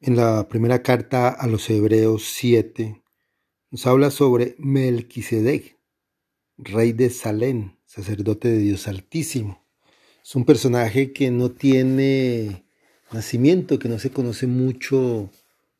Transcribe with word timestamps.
En 0.00 0.14
la 0.14 0.48
primera 0.48 0.80
carta 0.80 1.28
a 1.28 1.48
los 1.48 1.68
Hebreos 1.68 2.22
7 2.32 3.02
nos 3.72 3.84
habla 3.84 4.12
sobre 4.12 4.54
Melquisedec, 4.58 5.76
rey 6.56 6.92
de 6.92 7.10
Salem, 7.10 7.72
sacerdote 7.84 8.46
de 8.46 8.58
Dios 8.58 8.86
Altísimo. 8.86 9.66
Es 10.22 10.36
un 10.36 10.44
personaje 10.44 11.12
que 11.12 11.32
no 11.32 11.50
tiene 11.50 12.64
nacimiento, 13.10 13.80
que 13.80 13.88
no 13.88 13.98
se 13.98 14.10
conoce 14.10 14.46
mucho 14.46 15.32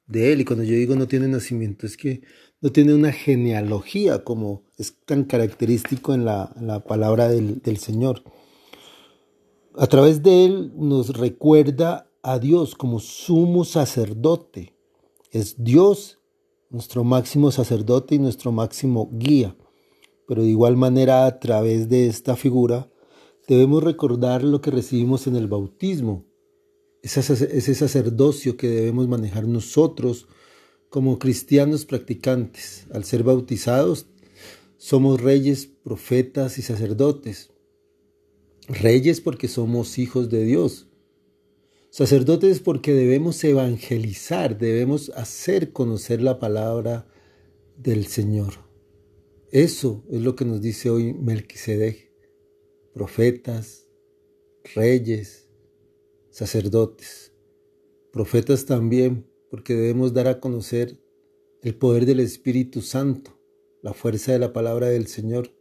de 0.08 0.32
él. 0.32 0.40
Y 0.40 0.44
cuando 0.44 0.64
yo 0.64 0.74
digo 0.74 0.96
no 0.96 1.06
tiene 1.06 1.28
nacimiento, 1.28 1.86
es 1.86 1.96
que 1.96 2.22
no 2.60 2.72
tiene 2.72 2.94
una 2.94 3.12
genealogía 3.12 4.24
como 4.24 4.64
es 4.78 4.96
tan 5.06 5.22
característico 5.22 6.12
en 6.12 6.24
la, 6.24 6.52
la 6.60 6.82
palabra 6.82 7.28
del, 7.28 7.62
del 7.62 7.76
Señor. 7.76 8.24
A 9.76 9.86
través 9.86 10.24
de 10.24 10.44
él 10.44 10.72
nos 10.74 11.16
recuerda 11.16 12.07
a 12.30 12.38
Dios 12.38 12.74
como 12.74 13.00
sumo 13.00 13.64
sacerdote. 13.64 14.74
Es 15.30 15.64
Dios 15.64 16.18
nuestro 16.68 17.02
máximo 17.02 17.50
sacerdote 17.50 18.16
y 18.16 18.18
nuestro 18.18 18.52
máximo 18.52 19.08
guía. 19.14 19.56
Pero 20.26 20.42
de 20.42 20.48
igual 20.48 20.76
manera 20.76 21.24
a 21.24 21.40
través 21.40 21.88
de 21.88 22.06
esta 22.06 22.36
figura 22.36 22.90
debemos 23.46 23.82
recordar 23.82 24.44
lo 24.44 24.60
que 24.60 24.70
recibimos 24.70 25.26
en 25.26 25.36
el 25.36 25.48
bautismo, 25.48 26.26
ese 27.02 27.74
sacerdocio 27.74 28.58
que 28.58 28.68
debemos 28.68 29.08
manejar 29.08 29.48
nosotros 29.48 30.28
como 30.90 31.18
cristianos 31.18 31.86
practicantes. 31.86 32.86
Al 32.92 33.04
ser 33.04 33.22
bautizados 33.22 34.06
somos 34.76 35.22
reyes, 35.22 35.64
profetas 35.82 36.58
y 36.58 36.62
sacerdotes. 36.62 37.52
Reyes 38.68 39.22
porque 39.22 39.48
somos 39.48 39.98
hijos 39.98 40.28
de 40.28 40.44
Dios 40.44 40.88
Sacerdotes 41.90 42.60
porque 42.60 42.92
debemos 42.92 43.42
evangelizar, 43.42 44.58
debemos 44.58 45.10
hacer 45.16 45.72
conocer 45.72 46.20
la 46.20 46.38
palabra 46.38 47.08
del 47.78 48.06
Señor. 48.06 48.68
Eso 49.50 50.04
es 50.10 50.20
lo 50.20 50.36
que 50.36 50.44
nos 50.44 50.60
dice 50.60 50.90
hoy 50.90 51.14
Melquisedec. 51.14 52.12
Profetas, 52.92 53.88
reyes, 54.74 55.48
sacerdotes. 56.30 57.32
Profetas 58.12 58.66
también 58.66 59.26
porque 59.50 59.74
debemos 59.74 60.12
dar 60.12 60.28
a 60.28 60.40
conocer 60.40 61.00
el 61.62 61.74
poder 61.74 62.04
del 62.04 62.20
Espíritu 62.20 62.82
Santo, 62.82 63.40
la 63.82 63.94
fuerza 63.94 64.32
de 64.32 64.38
la 64.38 64.52
palabra 64.52 64.88
del 64.88 65.06
Señor, 65.06 65.54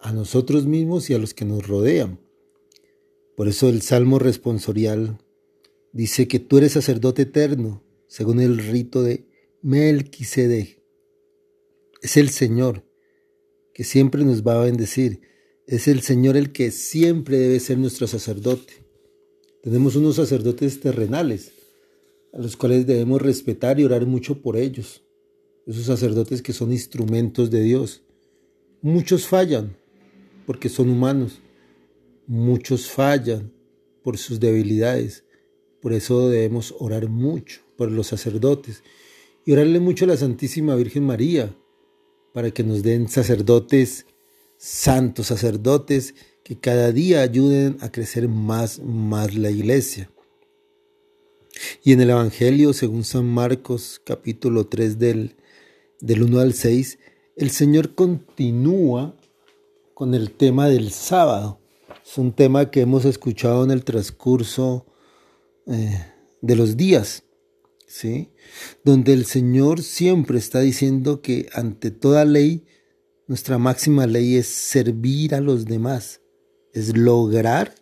a 0.00 0.12
nosotros 0.12 0.66
mismos 0.66 1.08
y 1.08 1.14
a 1.14 1.18
los 1.18 1.32
que 1.32 1.46
nos 1.46 1.66
rodean. 1.66 2.20
Por 3.36 3.48
eso 3.48 3.70
el 3.70 3.80
Salmo 3.80 4.18
responsorial 4.18 5.18
dice 5.92 6.26
que 6.26 6.38
tú 6.38 6.58
eres 6.58 6.72
sacerdote 6.72 7.22
eterno, 7.22 7.82
según 8.08 8.40
el 8.40 8.58
rito 8.58 9.02
de 9.02 9.26
Melquisedec. 9.62 10.82
Es 12.00 12.16
el 12.16 12.30
Señor 12.30 12.84
que 13.72 13.84
siempre 13.84 14.24
nos 14.24 14.46
va 14.46 14.60
a 14.60 14.64
bendecir. 14.64 15.20
Es 15.66 15.88
el 15.88 16.02
Señor 16.02 16.36
el 16.36 16.52
que 16.52 16.70
siempre 16.70 17.38
debe 17.38 17.60
ser 17.60 17.78
nuestro 17.78 18.06
sacerdote. 18.06 18.84
Tenemos 19.62 19.94
unos 19.96 20.16
sacerdotes 20.16 20.80
terrenales 20.80 21.52
a 22.32 22.38
los 22.38 22.56
cuales 22.56 22.86
debemos 22.86 23.22
respetar 23.22 23.78
y 23.78 23.84
orar 23.84 24.06
mucho 24.06 24.42
por 24.42 24.56
ellos. 24.56 25.02
Esos 25.66 25.84
sacerdotes 25.84 26.42
que 26.42 26.52
son 26.52 26.72
instrumentos 26.72 27.50
de 27.50 27.62
Dios. 27.62 28.02
Muchos 28.80 29.26
fallan 29.26 29.76
porque 30.46 30.68
son 30.68 30.90
humanos. 30.90 31.40
Muchos 32.26 32.90
fallan 32.90 33.52
por 34.02 34.18
sus 34.18 34.40
debilidades. 34.40 35.24
Por 35.82 35.92
eso 35.92 36.30
debemos 36.30 36.74
orar 36.78 37.08
mucho 37.08 37.60
por 37.76 37.90
los 37.90 38.06
sacerdotes 38.06 38.84
y 39.44 39.52
orarle 39.52 39.80
mucho 39.80 40.04
a 40.04 40.08
la 40.08 40.16
Santísima 40.16 40.76
Virgen 40.76 41.04
María 41.04 41.52
para 42.32 42.52
que 42.52 42.62
nos 42.62 42.84
den 42.84 43.08
sacerdotes 43.08 44.06
santos, 44.56 45.26
sacerdotes 45.26 46.14
que 46.44 46.56
cada 46.56 46.92
día 46.92 47.22
ayuden 47.22 47.78
a 47.80 47.90
crecer 47.90 48.28
más, 48.28 48.78
más 48.78 49.34
la 49.34 49.50
iglesia. 49.50 50.08
Y 51.82 51.92
en 51.92 52.00
el 52.00 52.10
Evangelio, 52.10 52.72
según 52.72 53.02
San 53.02 53.26
Marcos, 53.26 54.00
capítulo 54.04 54.68
3 54.68 55.00
del, 55.00 55.34
del 56.00 56.22
1 56.22 56.38
al 56.38 56.54
6, 56.54 56.98
el 57.36 57.50
Señor 57.50 57.96
continúa 57.96 59.16
con 59.94 60.14
el 60.14 60.30
tema 60.30 60.68
del 60.68 60.92
sábado. 60.92 61.58
Es 62.06 62.18
un 62.18 62.32
tema 62.32 62.70
que 62.70 62.82
hemos 62.82 63.04
escuchado 63.04 63.64
en 63.64 63.72
el 63.72 63.84
transcurso 63.84 64.86
eh, 65.66 66.06
de 66.40 66.56
los 66.56 66.76
días, 66.76 67.24
¿sí? 67.86 68.30
Donde 68.84 69.12
el 69.12 69.26
Señor 69.26 69.82
siempre 69.82 70.38
está 70.38 70.60
diciendo 70.60 71.22
que 71.22 71.48
ante 71.52 71.90
toda 71.90 72.24
ley, 72.24 72.64
nuestra 73.28 73.58
máxima 73.58 74.06
ley 74.06 74.36
es 74.36 74.48
servir 74.48 75.34
a 75.34 75.40
los 75.40 75.66
demás, 75.66 76.20
es 76.72 76.96
lograr 76.96 77.74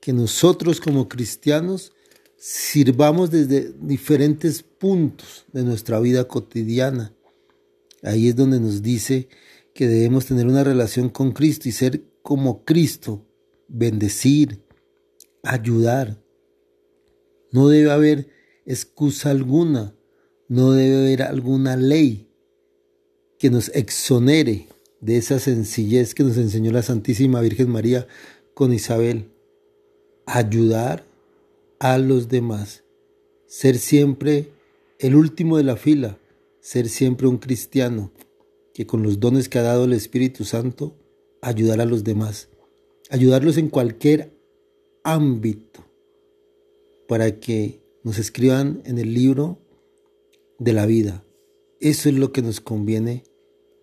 que 0.00 0.12
nosotros 0.12 0.80
como 0.80 1.08
cristianos 1.08 1.92
sirvamos 2.38 3.30
desde 3.30 3.72
diferentes 3.80 4.62
puntos 4.62 5.44
de 5.52 5.64
nuestra 5.64 6.00
vida 6.00 6.26
cotidiana. 6.26 7.14
Ahí 8.02 8.28
es 8.28 8.36
donde 8.36 8.60
nos 8.60 8.80
dice 8.80 9.28
que 9.74 9.88
debemos 9.88 10.26
tener 10.26 10.46
una 10.46 10.64
relación 10.64 11.08
con 11.08 11.32
Cristo 11.32 11.68
y 11.68 11.72
ser 11.72 12.04
como 12.22 12.64
Cristo, 12.64 13.26
bendecir, 13.68 14.62
ayudar, 15.42 16.22
no 17.50 17.68
debe 17.68 17.90
haber 17.90 18.28
excusa 18.66 19.30
alguna, 19.30 19.94
no 20.48 20.72
debe 20.72 20.98
haber 20.98 21.22
alguna 21.22 21.76
ley 21.76 22.28
que 23.38 23.50
nos 23.50 23.70
exonere 23.74 24.66
de 25.00 25.16
esa 25.16 25.38
sencillez 25.38 26.14
que 26.14 26.24
nos 26.24 26.36
enseñó 26.36 26.72
la 26.72 26.82
Santísima 26.82 27.40
Virgen 27.40 27.70
María 27.70 28.06
con 28.54 28.72
Isabel. 28.72 29.30
Ayudar 30.26 31.04
a 31.78 31.96
los 31.98 32.28
demás, 32.28 32.84
ser 33.46 33.78
siempre 33.78 34.50
el 34.98 35.14
último 35.14 35.56
de 35.56 35.62
la 35.62 35.76
fila, 35.76 36.18
ser 36.60 36.88
siempre 36.88 37.26
un 37.28 37.38
cristiano 37.38 38.12
que 38.74 38.86
con 38.86 39.02
los 39.02 39.20
dones 39.20 39.48
que 39.48 39.58
ha 39.58 39.62
dado 39.62 39.84
el 39.84 39.92
Espíritu 39.92 40.44
Santo, 40.44 40.94
ayudar 41.40 41.80
a 41.80 41.86
los 41.86 42.04
demás, 42.04 42.48
ayudarlos 43.10 43.56
en 43.56 43.68
cualquier 43.68 44.36
ámbito 45.02 45.87
para 47.08 47.40
que 47.40 47.82
nos 48.04 48.18
escriban 48.18 48.82
en 48.84 48.98
el 48.98 49.14
libro 49.14 49.60
de 50.58 50.72
la 50.72 50.86
vida. 50.86 51.24
Eso 51.80 52.08
es 52.08 52.14
lo 52.14 52.32
que 52.32 52.42
nos 52.42 52.60
conviene 52.60 53.24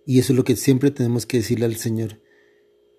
y 0.06 0.20
eso 0.20 0.32
es 0.32 0.38
lo 0.38 0.44
que 0.44 0.56
siempre 0.56 0.92
tenemos 0.92 1.26
que 1.26 1.38
decirle 1.38 1.66
al 1.66 1.76
Señor, 1.76 2.22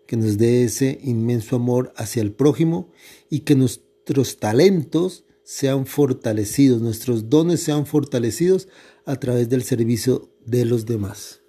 que 0.07 0.17
nos 0.17 0.37
dé 0.37 0.65
ese 0.65 0.99
inmenso 1.03 1.57
amor 1.57 1.93
hacia 1.97 2.23
el 2.23 2.33
prójimo 2.33 2.91
y 3.31 3.41
que 3.41 3.55
nuestros 3.55 4.39
talentos 4.39 5.25
sean 5.45 5.87
fortalecidos, 5.87 6.83
nuestros 6.83 7.31
dones 7.31 7.61
sean 7.61 7.87
fortalecidos 7.87 8.69
a 9.05 9.17
través 9.21 9.49
del 9.49 9.63
servicio 9.63 10.37
de 10.45 10.65
los 10.65 10.87
demás. 10.87 11.46